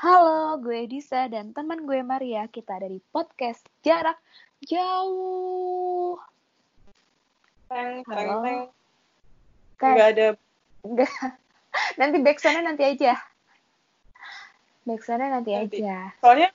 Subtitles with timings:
[0.00, 2.48] Halo, gue Disa dan teman gue Maria.
[2.48, 4.16] Kita ada di podcast Jarak
[4.64, 6.16] Jauh.
[7.68, 8.60] Teng, teng, teng.
[9.76, 10.26] Nggak ada.
[10.88, 11.12] Enggak.
[12.00, 13.12] Nanti backsoundnya nanti aja.
[14.88, 15.84] Backsoundnya nanti, Nanti.
[15.84, 16.16] aja.
[16.24, 16.48] Soalnya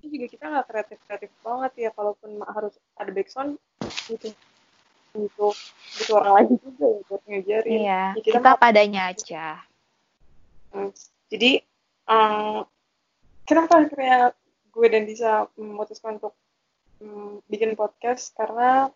[0.00, 1.90] juga kita nggak kreatif-kreatif banget ya.
[1.92, 3.60] Kalaupun harus ada backsound,
[4.08, 4.32] gitu.
[5.12, 5.52] Untuk
[6.00, 7.68] butuh orang lain juga ya buat ngajarin.
[7.76, 9.44] Iya, Ya, kita, kita padanya aja.
[10.72, 10.96] Hmm,
[11.28, 11.60] Jadi,
[12.08, 12.60] eh,
[13.44, 14.32] kenapa akhirnya
[14.68, 16.34] gue dan Disa memutuskan untuk
[17.00, 18.32] mm, bikin podcast?
[18.32, 18.88] Karena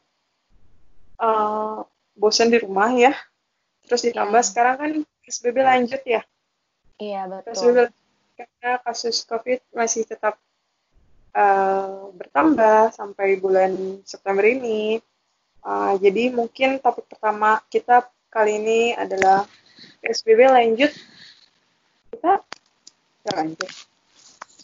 [1.21, 1.79] eh,
[2.17, 3.13] bosan di rumah ya.
[3.87, 4.49] Terus ditambah Iya.
[4.49, 4.91] sekarang kan
[5.23, 6.23] PSBB lanjut ya.
[6.99, 7.89] Iya, PSBB betul.
[8.33, 10.39] karena kasus COVID masih tetap
[11.33, 15.01] eh, bertambah sampai bulan September ini.
[15.63, 19.45] Eh, jadi mungkin topik pertama kita kali ini adalah
[20.03, 20.93] PSBB lanjut.
[22.13, 22.43] Kita
[23.31, 23.71] lanjut.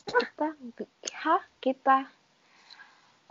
[0.09, 0.47] Kita,
[1.20, 1.98] hah, kita.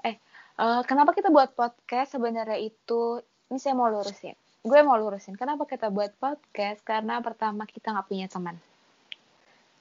[0.06, 0.16] Eh,
[0.56, 2.14] eh, kenapa kita buat podcast?
[2.16, 4.38] Sebenarnya itu, ini saya mau lurusin.
[4.61, 5.33] Gue mau lurusin.
[5.36, 6.83] Kenapa kita buat podcast?
[6.83, 8.55] Karena pertama kita nggak punya teman.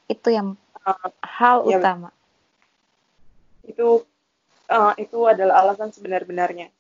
[0.07, 0.55] Itu yang
[0.87, 2.15] Eh, hal Iya, utama.
[3.67, 4.07] itu
[4.71, 6.71] eh, itu adalah alasan sebenar-benarnya.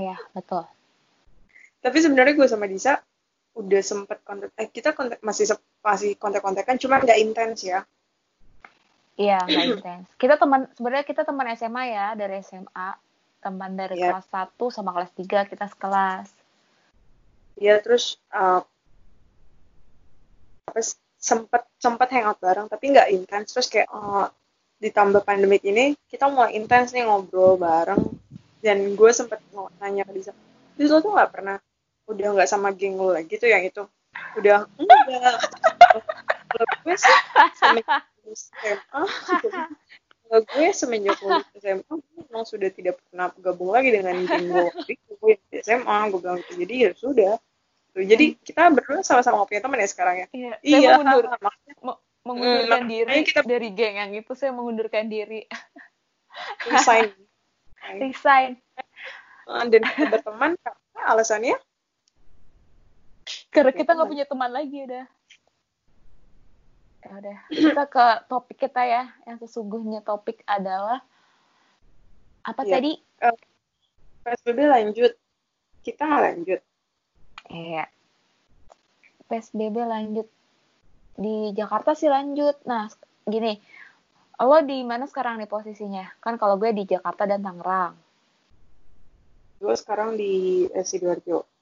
[0.00, 0.64] Iya, betul.
[1.84, 3.04] Tapi sebenarnya gue sama Disa
[3.54, 7.86] udah sempet kontak, eh kita kontak masih masih kontak-kontakan, cuma nggak intens ya.
[9.14, 10.06] Iya, nggak intens.
[10.18, 12.98] Kita teman, sebenarnya kita teman SMA ya, dari SMA.
[13.38, 14.10] Teman dari Iya.
[14.10, 16.26] kelas 1 sama kelas 3, kita sekelas.
[17.54, 18.60] Iya terus eh,
[20.66, 23.54] apa s- sempet sempet hangout bareng, tapi nggak intens.
[23.54, 24.26] Terus kayak eh,
[24.82, 28.02] ditambah pandemik ini, kita mulai intens nih ngobrol bareng.
[28.58, 30.12] Dan gue sempet mau nanya ke
[30.74, 31.56] Dis lo tuh nggak pernah
[32.04, 33.82] udah nggak sama geng lo lagi tuh yang itu?
[34.36, 35.36] Udah enggak.
[36.48, 37.16] Kalau gue sih
[37.54, 39.02] semenjak SMA,
[40.24, 44.64] kalau gue semenjak lulus SMA gue memang sudah tidak pernah gabung lagi dengan geng gue
[44.64, 45.10] waktu itu.
[45.18, 46.52] Gue di SMA, gue bilang gitu.
[46.58, 47.32] Jadi ya sudah.
[47.90, 50.26] Tuh, Jadi kita berdua sama-sama punya teman ya sekarang ya.
[50.30, 51.30] Iya, Iya, makanya
[51.80, 54.32] me- mengundurkan Hmm, diri kita- dari geng yang itu.
[54.32, 55.46] Saya mengundurkan diri.
[56.66, 57.14] resign.
[57.94, 58.58] Resign.
[59.68, 61.54] Dan kita berteman karena alasannya
[63.54, 65.06] Karena kita nggak punya teman lagi udah.
[67.04, 67.38] Ya udah,
[67.70, 69.14] kita ke topik kita ya.
[69.30, 70.98] Yang sesungguhnya topik adalah
[72.42, 72.72] apa Iya.
[72.74, 72.92] tadi?
[74.26, 75.12] PSBB lanjut.
[75.86, 76.60] Kita nggak lanjut.
[77.54, 77.84] Iya.
[79.30, 80.26] PSBB lanjut
[81.14, 82.58] di Jakarta sih lanjut.
[82.66, 82.90] Nah,
[83.28, 83.60] gini.
[84.34, 86.10] Lo di mana sekarang nih posisinya?
[86.18, 87.94] Kan kalau gue di Jakarta dan Tangerang.
[89.62, 91.53] Gue sekarang di eh, Sidoarjo.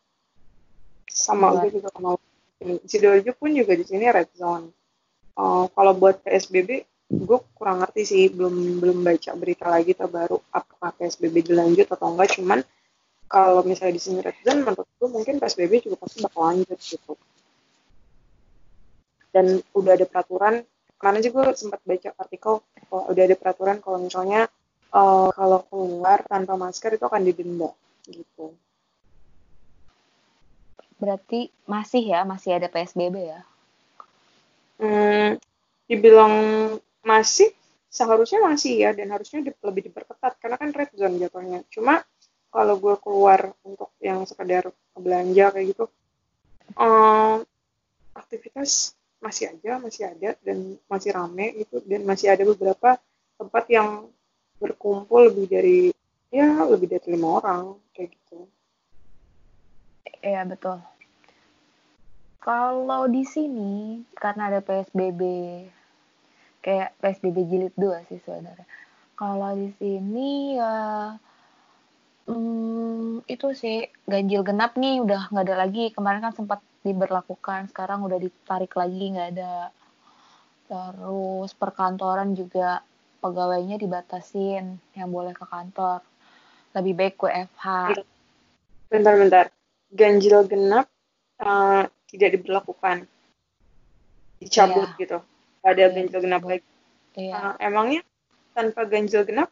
[1.23, 1.63] Sama Sidoarjo.
[1.63, 2.15] gue juga kenal.
[2.91, 4.67] Sidoarjo pun juga di sini red zone.
[5.39, 6.71] Eh, kalau buat PSBB,
[7.13, 12.35] gue kurang ngerti sih, belum belum baca berita lagi terbaru apakah PSBB dilanjut atau enggak.
[12.35, 12.61] Cuman
[13.31, 17.15] kalau misalnya di sini red zone, menurut gue mungkin PSBB juga pasti bakal lanjut gitu.
[19.33, 20.61] Dan udah ada peraturan,
[21.01, 22.61] kemarin aja gue sempat baca artikel,
[22.91, 24.51] kalau udah ada peraturan kalau misalnya
[24.93, 27.71] eh, kalau keluar tanpa masker itu akan didenda
[28.11, 28.53] gitu.
[31.03, 33.43] Berarti masih ya, masih ada PSBB ya?
[34.79, 35.35] Hmm,
[35.91, 36.35] dibilang
[37.03, 37.51] masih,
[37.91, 41.67] seharusnya masih ya, dan harusnya di- lebih diperketat, karena kan red zone jatuhnya.
[41.75, 42.07] Cuma
[42.55, 45.91] kalau gue keluar untuk yang sekedar belanja kayak gitu,
[46.79, 47.37] eh,
[48.15, 52.95] aktivitas masih aja, masih ada, dan masih rame gitu, dan masih ada beberapa
[53.43, 54.07] tempat yang
[54.63, 55.79] berkumpul lebih dari,
[56.31, 58.47] ya lebih dari lima orang, kayak gitu.
[60.23, 60.79] Iya betul.
[62.43, 65.23] Kalau di sini karena ada PSBB
[66.59, 68.67] kayak PSBB jilid 2 sih sebenarnya.
[69.15, 71.15] Kalau di sini ya
[72.27, 75.95] hmm, itu sih ganjil genap nih udah nggak ada lagi.
[75.95, 79.71] Kemarin kan sempat diberlakukan, sekarang udah ditarik lagi nggak ada.
[80.67, 82.83] Terus perkantoran juga
[83.23, 86.03] pegawainya dibatasin yang boleh ke kantor.
[86.75, 87.67] Lebih baik WFH.
[88.91, 89.55] Bentar-bentar,
[89.95, 90.91] ganjil genap
[91.39, 93.09] eh, tidak diberlakukan,
[94.37, 95.01] dicabut Iya.
[95.01, 95.19] gitu.
[95.65, 96.67] Ada Iya, ganjil genap lagi.
[97.17, 97.33] Iya.
[97.33, 98.03] Eh, emangnya
[98.53, 99.49] tanpa ganjil genap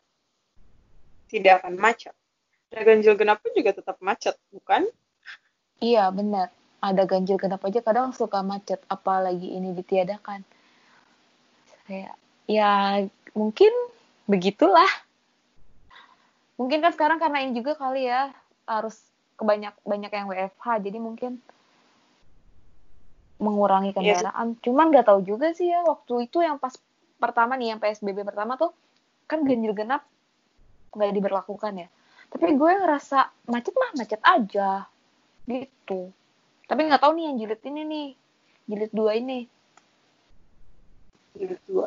[1.32, 2.12] tidak akan macet?
[2.68, 4.84] Dan ganjil genap pun juga tetap macet, bukan?
[5.80, 6.52] Iya benar.
[6.84, 10.44] Ada ganjil genap aja kadang suka macet, apalagi ini ditiadakan.
[11.88, 12.14] Kayak
[12.44, 13.02] ya
[13.32, 13.72] mungkin
[14.28, 14.88] begitulah.
[16.60, 18.30] Mungkin kan sekarang karena ini juga kali ya
[18.68, 19.00] harus
[19.40, 21.40] kebanyak banyak yang WFH, jadi mungkin
[23.40, 24.60] mengurangi Iya kendaraan.
[24.60, 26.76] Cuman nggak tahu juga sih ya waktu itu yang pas
[27.16, 28.70] pertama nih yang PSBB pertama tuh
[29.24, 30.04] kan ganjil genap
[30.92, 31.88] nggak diberlakukan ya.
[32.30, 33.18] Tapi gue ngerasa
[33.50, 34.86] macet mah macet aja
[35.48, 36.12] gitu.
[36.68, 38.08] Tapi nggak tahu nih yang jilid ini nih
[38.68, 39.48] jilid dua ini.
[41.34, 41.86] Jilid dua.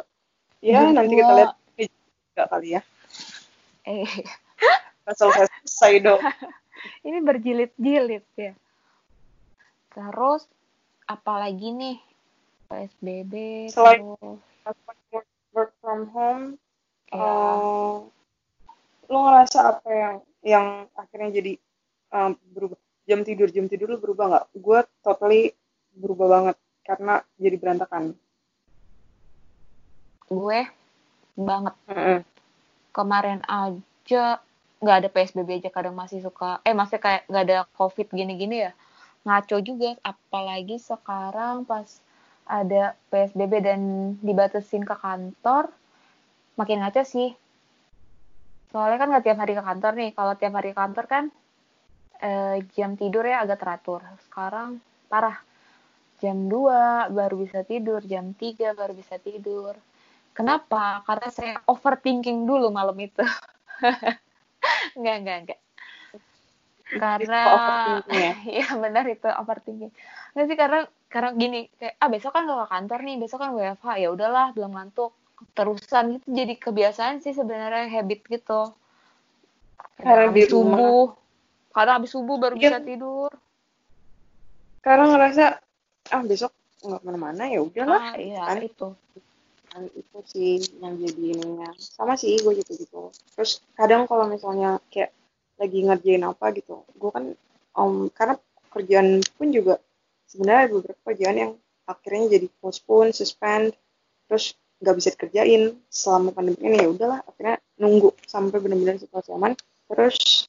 [0.59, 1.21] Ya Jilid nanti dua.
[1.21, 1.51] kita lihat
[2.33, 2.81] nggak kali ya.
[3.87, 4.09] Eh.
[5.03, 6.23] Selesai selesai dong
[7.07, 8.53] ini berjilid-jilid ya.
[9.93, 10.47] Terus
[11.05, 11.97] apalagi nih
[12.67, 13.33] PSBB
[13.69, 14.17] Selain-
[14.63, 16.43] terus work, from home
[17.11, 17.95] ya, eh,
[19.07, 21.53] lo ngerasa apa yang yang akhirnya jadi
[22.13, 22.79] eh, berubah?
[23.03, 24.45] Jam tidur jam tidur lo berubah nggak?
[24.57, 25.51] Gue totally
[25.93, 28.15] berubah banget karena jadi berantakan.
[30.31, 30.65] Gue
[31.35, 31.75] banget.
[31.89, 32.19] Heeh.
[32.93, 34.37] kemarin aja
[34.77, 38.71] nggak ada PSBB aja kadang masih suka eh masih kayak nggak ada COVID gini-gini ya
[39.23, 41.87] ngaco juga apalagi sekarang pas
[42.43, 43.81] ada PSBB dan
[44.19, 45.71] dibatasin ke kantor
[46.59, 47.31] makin ngaco sih
[48.71, 51.23] soalnya kan nggak tiap hari ke kantor nih kalau tiap hari ke kantor kan
[52.19, 55.39] eh, jam tidur ya agak teratur sekarang parah
[56.19, 59.79] jam 2 baru bisa tidur jam 3 baru bisa tidur
[60.33, 61.05] Kenapa?
[61.05, 63.21] Karena saya overthinking dulu malam itu.
[64.97, 65.59] enggak, enggak, enggak.
[66.91, 67.39] Karena
[68.11, 68.33] ya?
[68.59, 69.91] Iya benar itu overthinking.
[70.35, 73.51] Enggak sih karena karena gini kayak ah besok kan gak ke kantor nih, besok kan
[73.53, 75.13] WFH ya udahlah belum ngantuk
[75.53, 78.73] terusan gitu jadi kebiasaan sih sebenarnya habit gitu.
[79.99, 80.77] Karena habis di rumah.
[80.77, 81.05] subuh,
[81.73, 82.77] karena habis subuh baru Iya.
[82.77, 83.31] bisa tidur.
[84.83, 85.45] karena ngerasa
[86.11, 86.51] ah besok
[86.83, 88.87] nggak ke mana-mana ya udahlah Ah, iya kan itu.
[89.71, 90.51] Kan itu sih
[90.83, 95.15] yang jadi ininya sama sih gue gitu gitu terus kadang kalau misalnya kayak
[95.57, 96.83] lagi ngerjain apa gitu.
[96.97, 97.25] Gue kan
[97.77, 98.35] um, karena
[98.73, 99.77] kerjaan pun juga
[100.25, 101.51] sebenarnya beberapa kerjaan yang
[101.85, 103.75] akhirnya jadi postpone suspend
[104.25, 106.77] terus nggak bisa dikerjain selama pandemi ini.
[106.83, 109.53] Ya udahlah akhirnya nunggu sampai benar-benar situasi aman.
[109.87, 110.47] Terus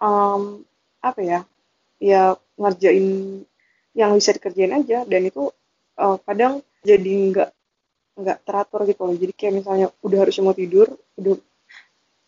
[0.00, 0.64] um,
[1.00, 1.40] apa ya
[2.00, 3.06] ya ngerjain
[3.94, 5.04] yang bisa dikerjain aja.
[5.04, 5.52] Dan itu
[6.00, 7.50] uh, kadang jadi nggak
[8.20, 9.16] nggak teratur gitu loh.
[9.16, 10.88] Jadi kayak misalnya udah harus mau tidur
[11.20, 11.36] udah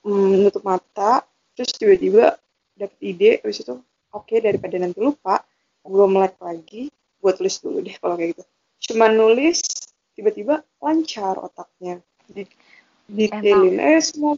[0.07, 1.25] mm, nutup mata
[1.63, 2.35] terus tiba-tiba
[2.75, 3.79] dapet ide habis itu
[4.11, 5.47] oke daripada nanti lupa
[5.87, 8.43] gue melek lagi gue tulis dulu deh kalau kayak gitu
[8.91, 9.63] cuma nulis
[10.19, 12.51] tiba-tiba lancar otaknya di
[13.07, 14.35] detailin eh semua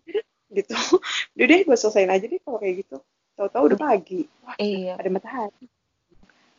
[0.53, 0.77] gitu
[1.33, 3.01] udah deh gue selesain aja deh kalau kayak gitu
[3.41, 5.01] tahu-tahu udah pagi wah Iya.
[5.01, 5.65] ada matahari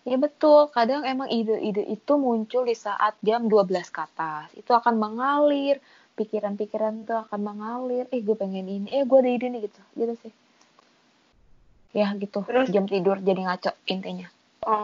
[0.05, 4.53] Ya betul, kadang emang ide-ide itu muncul di saat jam 12 ke atas.
[4.53, 5.81] Itu akan mengalir,
[6.13, 8.05] pikiran-pikiran itu akan mengalir.
[8.13, 9.81] Eh, gue pengen ini, eh gue ada ide nih gitu.
[9.97, 10.33] Gitu sih.
[11.95, 12.67] Ya gitu, Terus?
[12.67, 14.27] jam tidur jadi ngaco intinya.
[14.67, 14.83] oh.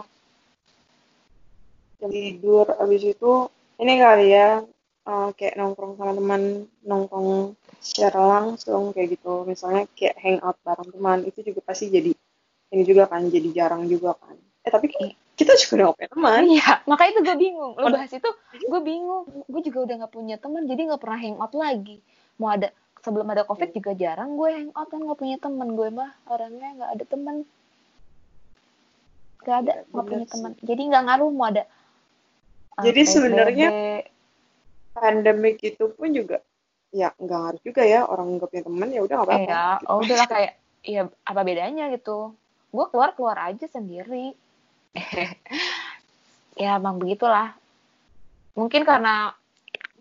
[2.00, 3.32] jam tidur abis itu
[3.78, 4.64] ini kali ya
[5.06, 6.42] eh, kayak nongkrong sama teman
[6.82, 12.10] nongkrong secara langsung kayak gitu misalnya kayak hangout bareng teman itu juga pasti jadi
[12.72, 14.34] ini juga kan jadi jarang juga kan
[14.66, 17.72] eh tapi kan kita juga udah gak punya teman Iya, makanya itu gue bingung.
[17.80, 19.24] Lo bahas itu, gue bingung.
[19.48, 21.96] Gue juga udah gak punya teman, jadi gak pernah hangout lagi.
[22.36, 22.68] Mau ada,
[23.02, 25.68] sebelum ada covid juga jarang gue hangout kan gak punya teman.
[25.74, 27.36] Gue mah orangnya gak ada teman.
[29.42, 30.52] Gak ada, Iya, gak punya teman.
[30.62, 31.64] Jadi gak ngaruh mau ada.
[32.80, 33.70] Jadi sebenarnya
[34.96, 36.40] pandemik itu pun juga
[36.92, 39.88] ya nggak ngaruh juga ya orang nggak punya teman ya udah nggak apa-apa Iya, gitu.
[39.88, 40.52] oh udahlah kayak,
[40.84, 42.18] ya apa bedanya gitu.
[42.68, 44.36] Gue keluar-keluar aja sendiri.
[46.62, 47.56] ya emang begitulah.
[48.52, 49.32] Mungkin karena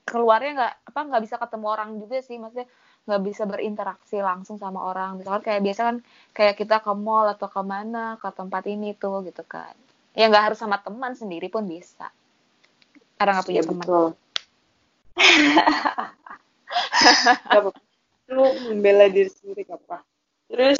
[0.03, 2.67] keluarnya nggak apa nggak bisa ketemu orang juga sih maksudnya
[3.09, 5.97] nggak bisa berinteraksi langsung sama orang misalkan kayak biasa kan
[6.37, 9.73] kayak kita ke mall atau ke mana ke tempat ini tuh gitu kan
[10.13, 12.13] ya nggak harus sama teman sendiri pun bisa
[13.17, 14.07] karena nggak punya Iya, teman betul.
[18.31, 20.01] Lu membela diri sendiri apa.
[20.47, 20.79] Terus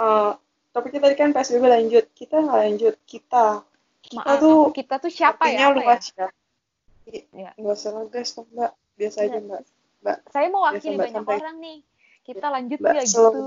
[0.00, 0.32] eh
[0.70, 2.04] topiknya tadi kan PSBB lanjut.
[2.14, 2.94] Kita nggak lanjut.
[3.04, 3.60] Kita.
[4.00, 6.28] Kita maaf tuh kita tuh siapa ya apa ya luas ya.
[7.34, 7.50] Ya.
[7.58, 8.08] Nggak usah dong
[8.54, 8.72] mbak.
[8.96, 9.44] Biasa aja Iya.
[9.44, 9.60] mbak.
[10.00, 11.38] Mbak, saya mewakili Mbak, banyak santai.
[11.40, 11.78] orang nih.
[12.24, 13.32] Kita lanjut Mbak, ya slow.
[13.32, 13.44] gitu.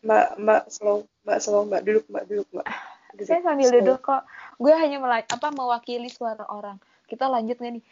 [0.00, 2.66] Mbak, mbak slow, mbak slow, mbak duduk, mbak duduk, mbak.
[3.12, 3.78] Duduk, saya sambil slow.
[3.80, 4.22] duduk kok.
[4.56, 6.80] Gue hanya apa mewakili suara orang.
[7.08, 7.84] Kita lanjut nggak nih?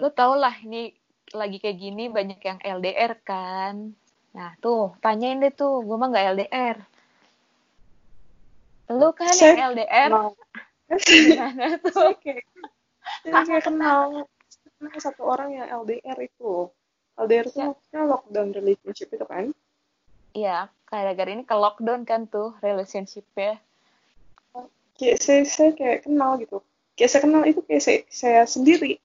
[0.00, 0.92] Lo tau lah ini
[1.34, 3.92] lagi kayak gini banyak yang LDR kan.
[4.36, 5.82] Nah tuh tanyain deh tuh.
[5.82, 6.78] Gue mah nggak LDR
[8.92, 10.28] lu kan yang LDR kenal.
[11.02, 12.14] gimana tuh?
[13.26, 14.26] Saya kayak kenal,
[14.76, 16.68] kenal satu orang yang LDR itu.
[17.16, 17.72] LDR itu Ya.
[17.72, 19.50] maksudnya lockdown relationship itu kan?
[20.36, 23.56] Iya, gara-gara ini ke lockdown kan tuh relationship-nya.
[24.96, 26.64] kayak saya, saya kayak kenal gitu
[26.96, 28.98] kayak saya kenal itu kayak saya, saya sendiri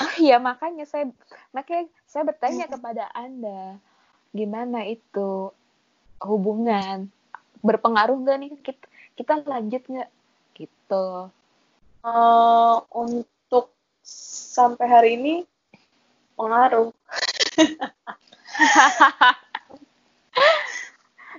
[0.00, 1.10] oh iya makanya saya
[1.50, 3.78] makanya saya bertanya kepada anda
[4.30, 5.50] gimana itu
[6.22, 7.10] hubungan
[7.60, 8.86] berpengaruh nggak nih kita
[9.18, 10.10] kita lanjut nggak
[10.54, 11.06] gitu
[12.06, 13.26] uh, untuk
[14.04, 15.34] sampai hari ini
[16.36, 16.92] pengaruh.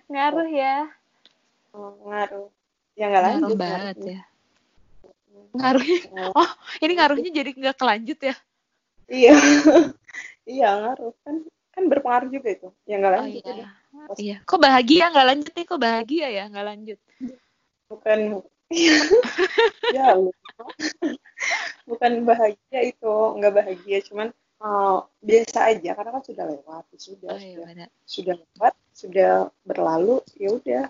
[0.06, 0.86] Ngaruh ya.
[1.76, 2.48] Oh, ngaruh
[2.96, 4.20] ya nggak lanjut banget ya.
[5.56, 6.00] Ngaruhnya?
[6.32, 6.50] Oh.
[6.80, 8.36] Ini ngaruhnya jadi nggak kelanjut ya?
[9.10, 9.36] Iya.
[10.46, 11.10] Iya ngaruh.
[11.26, 11.42] Kan
[11.74, 12.70] kan berpengaruh juga itu.
[12.86, 13.68] Ya nggak oh, lanjut oh, iya.
[14.22, 14.38] iya.
[14.46, 15.10] Kok bahagia?
[15.10, 16.44] Nggak lanjut nih kok bahagia ya?
[16.46, 17.00] Nggak lanjut.
[17.90, 18.20] Bukan
[19.96, 20.18] ya
[21.86, 24.28] bukan bahagia itu nggak bahagia cuman
[24.62, 29.32] uh, biasa aja karena kan sudah lewat sudah oh, iya, sudah, sudah lewat sudah
[29.68, 30.84] berlalu ya udah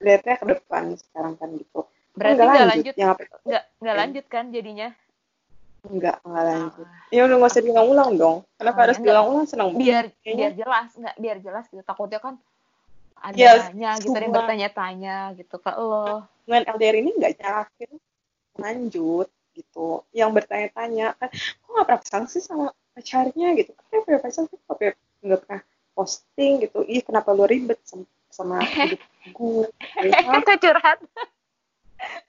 [0.00, 1.84] lihatnya ke depan sekarang kan gitu
[2.16, 4.88] berarti nggak lanjut, nggak nggak lanjut kan jadinya
[5.86, 6.82] Enggak, enggak lanjut.
[6.82, 7.14] Oh.
[7.14, 8.38] Ya udah nggak usah diulang-ulang dong.
[8.58, 9.46] Kenapa oh, harus diulang-ulang?
[9.46, 10.34] Senang biar Kayaknya.
[10.34, 11.82] biar jelas, enggak biar jelas gitu.
[11.86, 12.34] Takutnya kan
[13.20, 16.28] ada yes, gitu, yang bertanya-tanya gitu ke lo.
[16.44, 17.90] Dengan LDR ini enggak yakin
[18.60, 20.04] lanjut gitu.
[20.12, 23.72] Yang bertanya-tanya kan, kok nggak pernah sanksi sama pacarnya gitu.
[23.72, 24.76] Kan punya pacar kok
[25.24, 25.60] nggak pernah
[25.96, 26.84] posting gitu.
[26.84, 29.00] Ih kenapa lo ribet sama, sama hidup
[29.32, 29.66] gue?
[30.44, 31.00] Itu curhat.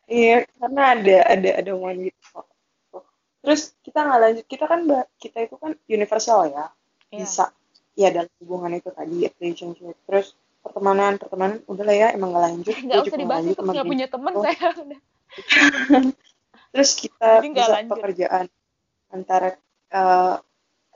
[0.08, 2.48] Iya, karena ada ada ada omongan gitu kok.
[3.44, 4.80] Terus kita nggak lanjut, kita kan
[5.20, 6.72] kita itu kan universal ya,
[7.12, 7.24] yeah.
[7.24, 7.52] bisa
[7.96, 9.96] ya dalam hubungan itu tadi relationship.
[10.08, 10.36] Terus
[10.70, 12.76] pertemanan pertemanan udah lah ya emang nggak lanjut.
[12.84, 14.44] Nggak usah dibahas itu nggak punya teman oh.
[14.44, 14.68] saya
[16.76, 17.92] Terus kita bisa lanjut.
[17.96, 18.46] pekerjaan
[19.10, 19.56] antara
[19.96, 20.36] uh,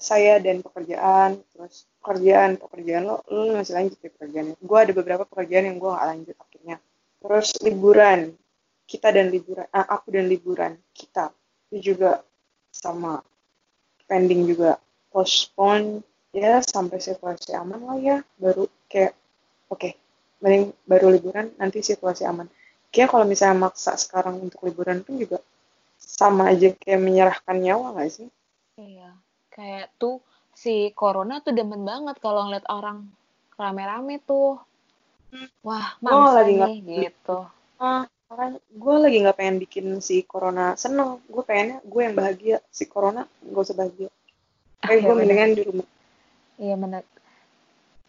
[0.01, 4.57] saya dan pekerjaan, terus pekerjaan pekerjaan lo lo masih lanjut di pekerjaan.
[4.59, 6.77] Gue ada beberapa pekerjaan yang gue nggak lanjut akhirnya.
[7.21, 8.19] Terus liburan,
[8.89, 11.31] kita dan liburan ah, aku dan liburan kita
[11.71, 12.19] itu juga
[12.67, 13.23] sama
[14.11, 14.75] pending juga
[15.07, 16.03] postpone
[16.35, 19.15] ya sampai situasi aman lah ya baru kayak
[19.71, 19.95] oke okay,
[20.43, 22.51] mending baru liburan nanti situasi aman.
[22.91, 25.39] Kayak kalau misalnya maksa sekarang untuk liburan pun juga
[25.95, 28.27] sama aja kayak menyerahkan nyawa gak sih?
[28.75, 29.15] Iya
[29.51, 30.19] kayak tuh
[30.51, 33.07] si corona tuh demen banget kalau ngeliat orang
[33.55, 34.59] rame-rame tuh.
[35.63, 37.47] Wah mangsa oh, nih gitu.
[37.79, 38.03] Ah,
[38.67, 41.23] gue lagi nggak pengen bikin si corona seneng.
[41.31, 42.57] Gue pengennya gue yang bahagia.
[42.67, 44.09] Si corona gak usah bahagia.
[44.83, 45.87] Kayak gue mendingan di rumah.
[46.59, 47.03] Iya benar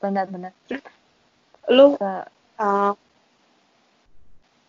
[0.02, 0.52] benar benar
[1.72, 2.92] lu uh,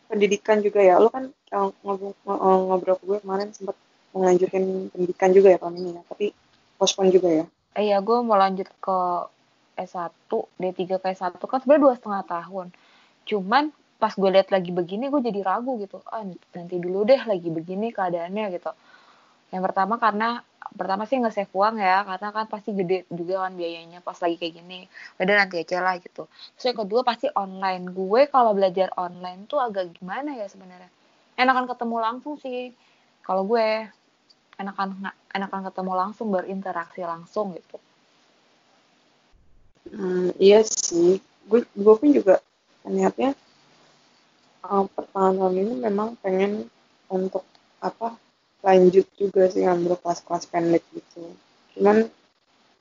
[0.07, 0.97] pendidikan juga ya.
[0.97, 3.77] Lu kan uh, ngobrol uh, ngobrol gue kemarin sempat
[4.13, 6.01] melanjutkan pendidikan juga ya tahun ini ya.
[6.07, 6.25] Tapi
[6.77, 7.45] postpone juga ya.
[7.73, 8.97] Iya gue mau lanjut ke
[9.73, 10.29] S1
[10.61, 12.67] D3 ke S1 kan sebenarnya dua setengah tahun.
[13.25, 16.03] Cuman pas gue lihat lagi begini gue jadi ragu gitu.
[16.09, 16.21] Ah
[16.53, 18.71] nanti dulu deh lagi begini keadaannya gitu.
[19.49, 20.41] Yang pertama karena
[20.73, 24.35] pertama sih nggak save uang ya karena kan pasti gede juga kan biayanya pas lagi
[24.37, 24.79] kayak gini.
[25.21, 26.25] Udah nanti aja lah gitu.
[26.57, 27.93] Terus yang kedua pasti online.
[27.93, 30.89] Gue kalau belajar online tuh agak gimana ya sebenarnya?
[31.37, 32.73] Enakan ketemu langsung sih.
[33.23, 33.87] Kalau gue
[34.57, 37.77] enakan enakan ketemu langsung berinteraksi langsung gitu.
[39.93, 41.21] Hmm, iya sih.
[41.45, 42.41] Gue gue pun juga
[42.83, 43.35] niatnya
[44.67, 46.67] uh, pertengahan tahun ini memang pengen
[47.11, 47.43] untuk
[47.83, 48.15] apa
[48.63, 51.23] lanjut juga sih ngambil kelas-kelas pendek gitu.
[51.75, 52.07] Cuman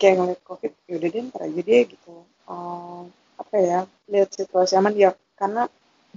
[0.01, 2.15] kayak ngeliat covid ya udah deh ntar aja deh gitu.
[2.47, 3.03] Uh,
[3.39, 3.79] apa ya
[4.13, 4.95] lihat situasi aman.
[4.95, 5.11] Ya
[5.41, 5.67] karena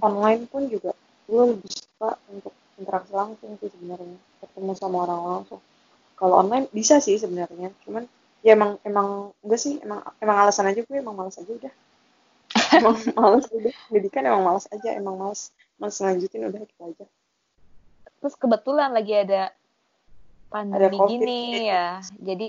[0.00, 0.94] online pun juga
[1.26, 5.60] gue lebih suka untuk interaksi langsung sih sebenarnya ketemu sama orang langsung.
[6.16, 8.06] Kalau online bisa sih sebenarnya cuman
[8.46, 11.74] ya emang emang gue sih emang emang alasan aja gue emang malas aja udah.
[12.78, 13.74] Emang malas udah.
[13.90, 17.04] Pendidikan emang malas aja emang malas mas lanjutin udah gitu aja
[18.20, 19.52] terus kebetulan lagi ada
[20.48, 21.86] pandemi ada gini ya.
[22.16, 22.48] Jadi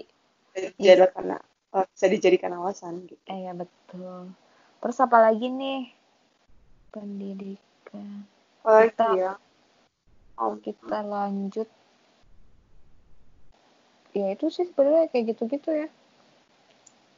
[0.79, 1.37] jadi karena
[1.73, 3.21] uh, bisa dijadikan alasan gitu.
[3.29, 4.31] Eh, ya betul.
[4.81, 5.91] Terus apa lagi nih?
[6.93, 8.25] Pendidikan.
[8.61, 9.33] Apalagi kita, ya?
[10.37, 10.57] Oh.
[10.57, 11.69] kita lanjut.
[14.17, 15.87] Ya itu sih sebenarnya kayak gitu-gitu ya.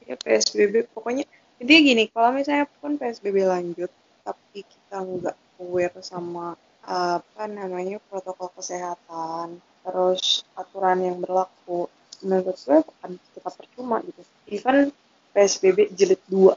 [0.03, 1.23] Ya PSBB pokoknya
[1.59, 3.91] jadi gini kalau misalnya pun PSBB lanjut
[4.23, 6.55] tapi kita nggak aware sama
[6.89, 11.85] apa namanya protokol kesehatan terus aturan yang berlaku.
[12.25, 14.21] Menurut gue akan tetap percuma gitu.
[14.49, 14.89] Even
[15.31, 16.49] PSBB jilid 2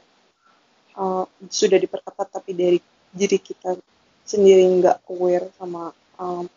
[0.97, 2.79] uh, sudah diperketat tapi dari
[3.13, 3.77] diri kita
[4.25, 6.49] sendiri nggak aware sama um,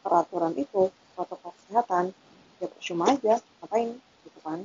[0.00, 0.88] peraturan itu
[1.18, 2.14] protokol kesehatan
[2.62, 4.60] ya percuma aja ngapain gitu kan.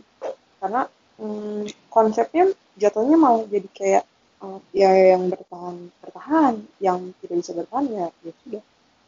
[0.61, 0.81] Karena
[1.17, 4.03] um, konsepnya jatuhnya malah jadi kayak
[4.43, 8.63] uh, ya yang bertahan bertahan yang tidak bisa bertahan ya ya sudah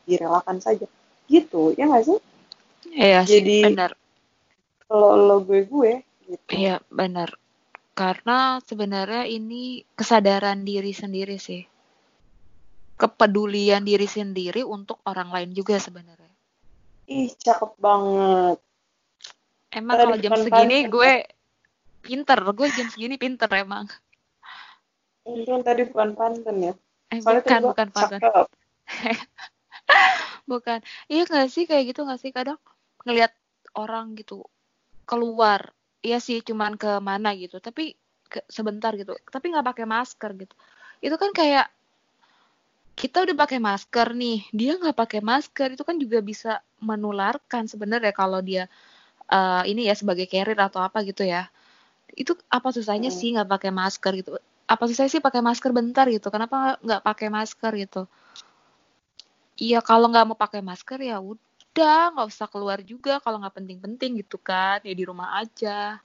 [0.08, 0.86] direlakan saja
[1.30, 2.20] gitu ya nggak sih
[2.92, 3.92] iya jadi benar
[4.92, 7.36] lo lo gue gue gitu Iya, benar.
[7.92, 11.64] Karena sebenarnya ini kesadaran diri sendiri sih.
[12.96, 16.30] Kepedulian diri sendiri untuk orang lain juga sebenarnya.
[17.12, 18.56] ih cakep banget
[19.76, 21.28] Emang kalau jam segini gue
[22.00, 23.88] pinter, gue jam segini pinter emang.
[25.26, 26.74] Untung tadi bukan pantun ya
[27.12, 28.20] Eh, soalnya bukan, bukan pantun.
[30.52, 30.80] Bukan.
[31.12, 32.60] Iya nggak sih kayak gitu nggak sih kadang
[33.06, 33.32] ngelihat
[33.78, 34.44] orang gitu
[35.10, 35.62] keluar.
[36.08, 37.84] Iya sih cuman ke mana gitu, tapi
[38.32, 39.14] ke- sebentar gitu.
[39.34, 40.56] Tapi nggak pakai masker gitu.
[41.06, 41.68] Itu kan kayak
[43.02, 46.52] kita udah pakai masker nih, dia nggak pakai masker itu kan juga bisa
[46.90, 48.64] menularkan sebenarnya kalau dia
[49.38, 51.44] eh, ini ya sebagai carrier atau apa gitu ya.
[52.22, 53.20] Itu apa susahnya Hmm.
[53.20, 54.32] sih nggak pakai masker gitu?
[54.72, 56.32] Apa susahnya sih pakai masker bentar gitu?
[56.32, 58.08] Kenapa nggak pakai masker gitu?
[59.60, 64.24] Iya kalau nggak mau pakai masker ya udah nggak usah keluar juga kalau nggak penting-penting
[64.24, 66.00] gitu kan ya di rumah aja.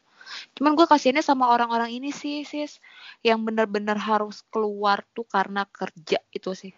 [0.58, 2.82] Cuman gue kasihannya sama orang-orang ini sih sis
[3.22, 6.74] yang benar-benar harus keluar tuh karena kerja itu sih.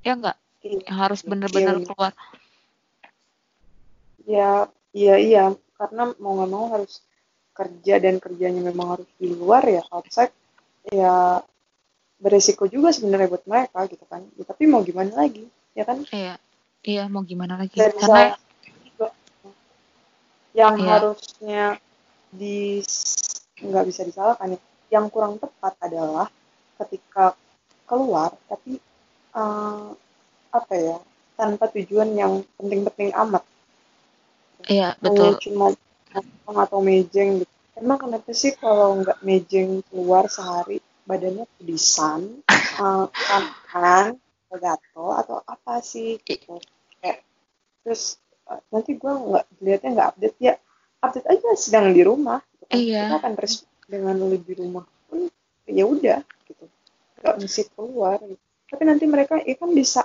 [0.00, 0.40] Ya nggak?
[0.64, 1.84] Yang harus benar-benar iya.
[1.84, 2.12] keluar.
[4.28, 4.50] ya
[4.94, 7.02] iya iya karena mau nggak mau harus
[7.50, 10.30] kerja dan kerjanya memang harus di luar ya outside
[10.90, 11.40] ya
[12.20, 16.34] beresiko juga sebenarnya buat mereka gitu kan ya, tapi mau gimana lagi ya kan Iya,
[16.84, 17.78] iya mau gimana lagi?
[17.78, 18.36] dan Karena
[18.84, 19.08] juga
[20.52, 20.88] yang Iya.
[20.98, 21.64] harusnya
[22.30, 22.82] di
[23.60, 26.26] nggak bisa disalahkan ya yang kurang tepat adalah
[26.82, 27.38] ketika
[27.86, 28.82] keluar tapi
[29.34, 29.88] eh,
[30.50, 30.98] apa ya
[31.38, 33.46] tanpa tujuan yang penting-penting amat
[34.66, 35.38] iya hanya betul.
[35.40, 35.66] cuma
[36.10, 37.54] nongkrong atau mejeng gitu.
[37.80, 42.44] Emang kenapa sih kalau nggak mejeng keluar sehari badannya tulisan,
[42.76, 43.08] uh,
[43.72, 44.20] kan,
[44.52, 46.60] gato atau apa sih gitu.
[47.00, 47.24] Kayak,
[47.80, 50.54] terus uh, nanti gue nggak lihatnya nggak update ya
[51.00, 52.76] update aja sedang di rumah gitu kan.
[52.76, 53.02] Iya.
[53.08, 55.32] Kita akan respect dengan lu di rumah pun
[55.64, 56.64] ya udah gitu.
[57.24, 58.44] Nggak mesti keluar gitu.
[58.70, 60.04] Tapi nanti mereka ya kan bisa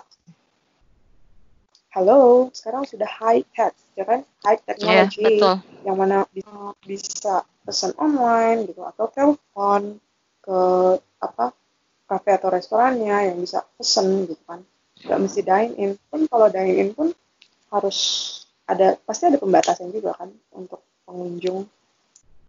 [1.95, 4.27] Halo, sekarang sudah high tech, ya kan?
[4.43, 5.55] High Iya technology betul.
[5.87, 9.97] yang mana bisa, bisa pesan online gitu atau telepon
[10.39, 10.59] ke
[11.19, 11.51] apa
[12.05, 14.61] kafe atau restorannya yang bisa pesen gitu kan
[15.01, 17.09] nggak mesti dine in pun kalau dine in pun
[17.73, 17.97] harus
[18.69, 21.65] ada pasti ada pembatasan juga kan untuk pengunjung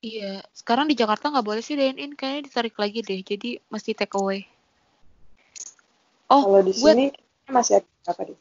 [0.05, 3.17] Iya, sekarang di Jakarta nggak boleh sih dine in, kayaknya ditarik lagi deh.
[3.27, 4.45] Jadi mesti take away.
[6.31, 7.07] Oh, kalau di gue sini
[7.51, 8.39] masih ada apa deh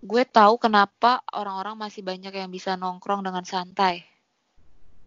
[0.00, 4.00] gue tahu kenapa orang-orang masih banyak yang bisa nongkrong dengan santai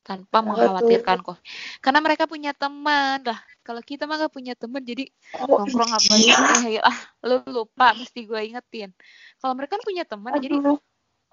[0.03, 1.37] tanpa Kenapa mengkhawatirkan kok.
[1.79, 3.39] Karena mereka punya teman lah.
[3.63, 5.07] Kalau kita mah gak punya teman, jadi
[5.39, 6.83] oh nongkrong apa iya sih?
[6.83, 8.91] Ah, lu lupa, mesti gue ingetin.
[9.39, 10.59] Kalau mereka kan punya teman, jadi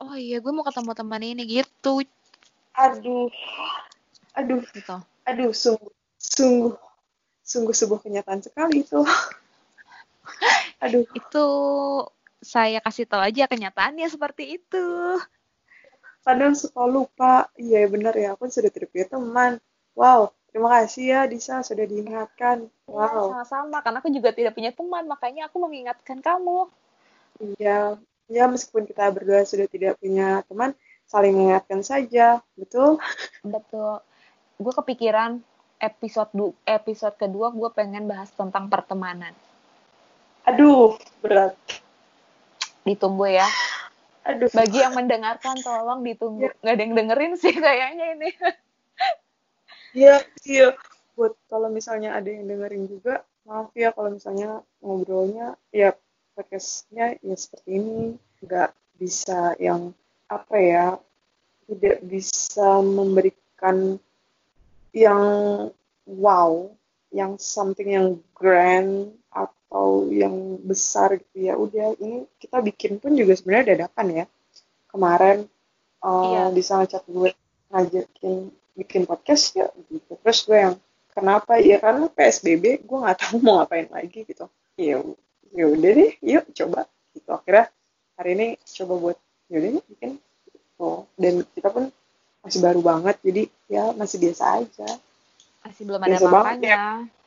[0.00, 2.06] oh iya gue mau ketemu teman ini gitu,
[2.80, 3.28] aduh
[4.32, 4.96] aduh gitu.
[5.26, 6.74] aduh sungguh sungguh
[7.44, 9.00] sungguh sebuah kenyataan sekali itu
[10.84, 11.46] aduh Itu
[12.40, 14.86] saya kasih tahu aja kenyataannya seperti itu.
[16.20, 19.52] Kadang suka lupa iya benar ya aku sudah tidak punya teman
[19.96, 23.78] wow terima kasih ya Disa sudah diingatkan Iya, wow sama-sama.
[23.80, 26.66] Karena aku juga tidak punya teman, makanya aku mengingatkan kamu.
[27.54, 27.94] iya
[28.26, 30.74] ya meskipun kita berdua sudah tidak punya teman
[31.06, 32.98] saling mengingatkan saja betul
[33.40, 34.02] Betul.
[34.60, 35.40] Gue kepikiran
[35.80, 39.32] episode du- episode kedua gue pengen bahas tentang pertemanan.
[40.44, 41.54] aduh berat
[42.82, 43.46] Ditunggu ya.
[44.26, 46.48] Aduh Bagi yang mendengarkan tolong ditunggu.
[46.48, 46.52] Ya.
[46.60, 48.28] Nggak ada yang dengerin sih kayaknya ini.
[50.00, 50.68] iya iya
[51.18, 55.92] buat kalau misalnya ada yang dengerin juga maaf ya kalau misalnya ngobrolnya ya
[56.32, 57.98] podcastnya ya seperti ini
[58.40, 59.92] nggak bisa yang
[60.30, 60.86] apa ya
[61.68, 63.98] tidak bisa memberikan
[64.96, 65.24] yang
[66.06, 66.70] wow
[67.10, 69.12] yang something yang grand
[69.80, 71.56] atau yang besar gitu ya.
[71.56, 74.24] Udah ini kita bikin pun juga sebenarnya dadakan ya.
[74.92, 75.48] Kemarin
[76.04, 76.42] uh, Iya.
[76.52, 77.32] bisa ngechat gue
[77.72, 80.20] ngajakin bikin podcast ya gitu.
[80.20, 80.74] Terus gue yang
[81.16, 81.80] kenapa ya?
[81.80, 84.44] Karena psbb gue nggak tahu mau ngapain lagi gitu.
[84.76, 85.00] Ya
[85.50, 86.84] ya udah deh yuk coba
[87.16, 87.30] gitu.
[87.32, 87.72] Akhirnya
[88.20, 89.16] hari ini coba buat
[89.48, 90.10] ya udah yuk bikin
[90.44, 91.08] gitu.
[91.16, 91.88] Dan kita pun
[92.44, 94.88] masih baru banget jadi ya masih biasa aja.
[95.64, 96.36] Masih belum ada Biasa banget,
[96.68, 96.80] apa-apanya.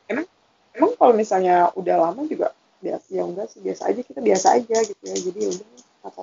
[0.05, 0.25] emang
[0.73, 5.03] kalau misalnya udah lama juga biasa ya enggak sih biasa aja kita biasa aja gitu
[5.05, 5.67] ya jadi ya udah
[6.03, 6.21] apa-apa.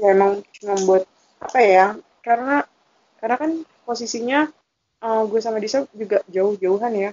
[0.00, 1.02] ya emang cuma buat
[1.38, 1.86] apa ya
[2.20, 2.56] karena
[3.20, 3.50] karena kan
[3.84, 4.40] posisinya
[5.00, 7.10] eh, gue sama Disa juga jauh-jauhan ya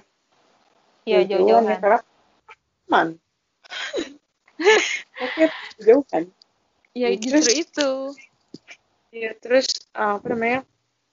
[1.04, 1.78] Iya, ya jauh-jauhan.
[1.78, 1.98] karena
[2.84, 3.08] teman
[5.22, 5.44] oke
[5.80, 6.24] jauh kan
[6.96, 7.90] Ya Terus- justru itu.
[9.14, 10.66] Iya, terus uh, apa namanya?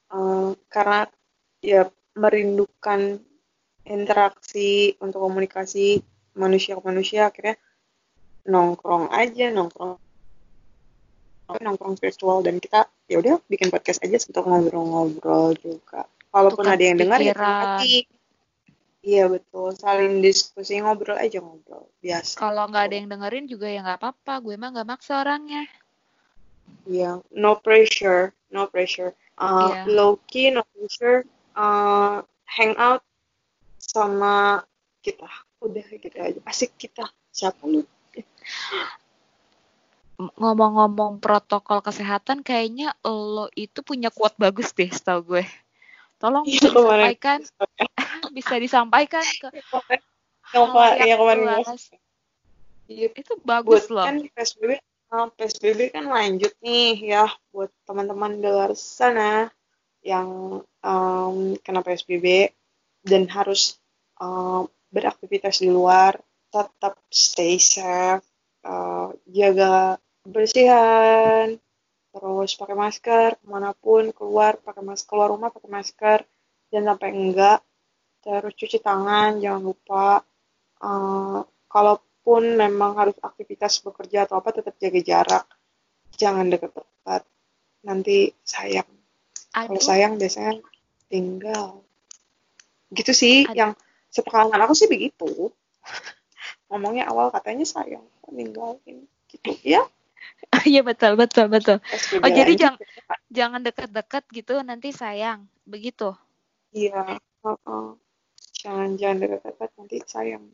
[0.09, 1.05] uh, karena
[1.61, 3.21] ya merindukan
[3.85, 6.01] interaksi untuk komunikasi
[6.35, 7.55] manusia ke manusia akhirnya
[8.45, 9.97] nongkrong aja nongkrong
[11.45, 16.09] nongkrong virtual dan kita ya udah bikin podcast aja untuk ngobrol-ngobrol juga.
[16.33, 18.09] Walaupun ada yang dengar ya hati
[19.05, 22.41] iya betul saling diskusi ngobrol aja ngobrol biasa.
[22.41, 25.69] Kalau nggak ada yang dengerin juga ya nggak apa-apa gue mah nggak maksa orangnya.
[26.89, 29.13] Iya no pressure no pressure.
[29.37, 29.85] Uh, yeah.
[29.85, 33.05] low key no pressure uh, hang out
[33.85, 34.65] sama
[35.05, 35.29] kita.
[35.61, 36.39] Udah gitu aja.
[36.45, 37.05] Asik kita.
[37.29, 37.85] Siapa lu?
[40.15, 45.45] Ngomong-ngomong protokol kesehatan kayaknya lo itu punya quote bagus deh setahu gue.
[46.17, 47.39] Tolong bisa disampaikan.
[48.35, 49.47] Bisa disampaikan ke
[50.51, 50.71] yang
[51.03, 51.75] yang kemarin
[52.87, 54.03] itu bagus loh.
[54.03, 54.79] Kan PSBB
[55.39, 59.47] PSBB kan lanjut nih ya buat teman-teman di luar sana
[60.03, 62.51] yang um, kena PSBB
[63.05, 63.77] dan harus
[64.19, 66.17] uh, beraktivitas di luar
[66.49, 68.25] tetap stay safe
[68.65, 71.55] uh, jaga kebersihan
[72.15, 76.19] terus pakai masker ke mana pun keluar pakai masker keluar rumah pakai masker
[76.73, 77.59] dan sampai enggak
[78.25, 80.23] terus cuci tangan jangan lupa
[80.81, 85.45] uh, kalaupun memang harus aktivitas bekerja atau apa tetap jaga jarak
[86.15, 87.21] jangan dekat-dekat
[87.85, 88.87] nanti sayang.
[89.53, 90.59] Kalau sayang biasanya
[91.07, 91.85] tinggal
[92.95, 93.53] gitu sih Aduh.
[93.53, 93.71] yang
[94.09, 95.51] sepengalaman aku sih begitu
[96.71, 99.83] ngomongnya awal katanya sayang ninggalin gitu ya
[100.65, 101.77] Iya betul betul betul.
[102.21, 102.79] Oh jadi jangan
[103.29, 106.13] jangan dekat-dekat gitu nanti sayang begitu.
[106.73, 107.19] Iya.
[107.45, 107.85] Uh -uh.
[108.57, 110.45] Jangan jangan dekat-dekat nanti sayang.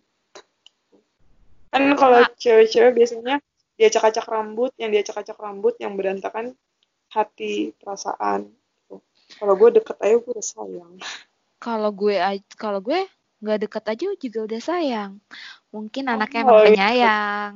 [1.72, 3.40] Kan kalau cewek-cewek biasanya
[3.80, 6.54] dia acak-acak rambut, yang dia acak-acak rambut, yang berantakan
[7.08, 8.52] hati, perasaan.
[8.52, 9.00] Gitu.
[9.40, 10.94] Kalau gue deket aja gue udah sayang.
[11.62, 12.18] Kalau gue
[12.58, 13.06] kalau gue
[13.42, 15.12] nggak deket aja juga udah sayang.
[15.70, 16.66] Mungkin oh, anaknya emang iya.
[16.66, 17.54] penyayang.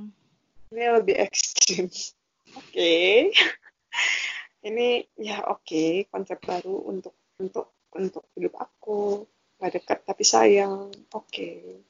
[0.69, 1.89] Ini lebih ekstrim.
[2.61, 2.69] Oke.
[2.69, 3.17] Okay.
[4.65, 9.23] ini ya oke okay, konsep baru untuk untuk untuk hidup aku
[9.61, 11.85] nggak dekat tapi sayang oke okay.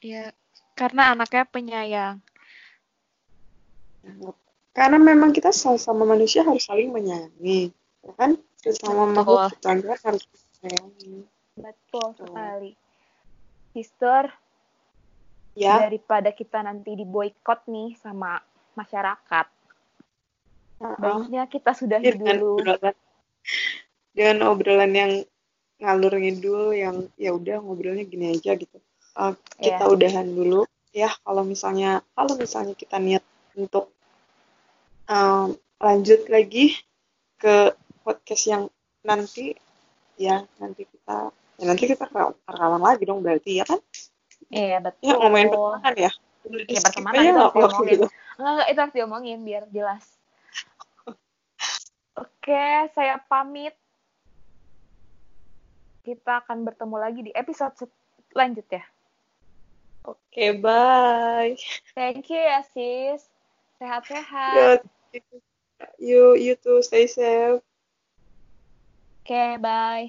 [0.00, 0.32] ya
[0.72, 2.16] karena anaknya penyayang
[4.72, 9.52] karena memang kita sama manusia harus saling menyayangi ya kan sesama makhluk
[10.00, 10.24] harus
[10.60, 11.24] menyayangi
[11.60, 12.72] betul sekali
[13.74, 14.30] sister
[15.58, 18.38] ya daripada kita nanti diboykot nih sama
[18.78, 19.46] masyarakat.
[20.80, 20.96] Uh-uh.
[20.96, 22.62] Baiknya kita sudah dulu.
[22.62, 22.96] Obrolan,
[24.14, 25.12] dengan obrolan yang
[25.80, 28.78] ngalur ngidul yang ya udah ngobrolnya gini aja gitu.
[29.16, 29.92] Uh, kita yeah.
[29.92, 33.24] udahan dulu ya kalau misalnya kalau misalnya kita niat
[33.58, 33.90] untuk
[35.10, 36.78] um, lanjut lagi
[37.40, 37.74] ke
[38.06, 38.62] podcast yang
[39.02, 39.56] nanti
[40.20, 43.80] ya nanti kita ya nanti kita rekaman lagi dong berarti ya kan?
[44.52, 45.08] Iya betul.
[45.08, 46.10] Ya ngomongin pertemanan ya.
[46.68, 47.92] Iya pertemanan itu harus diomongin.
[47.96, 48.06] Gitu.
[48.40, 50.04] Enggak, itu harus diomongin biar jelas.
[52.20, 53.72] Oke, saya pamit.
[56.04, 57.76] Kita akan bertemu lagi di episode
[58.32, 58.84] selanjutnya.
[60.08, 61.56] Oke, bye.
[61.92, 63.28] Thank you ya, sis.
[63.76, 64.84] Sehat-sehat.
[66.00, 67.60] You, you too, stay safe.
[69.30, 70.08] Oke, bye.